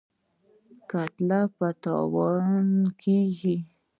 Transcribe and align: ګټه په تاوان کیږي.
ګټه 0.91 1.39
په 1.55 1.67
تاوان 1.83 2.69
کیږي. 3.01 3.57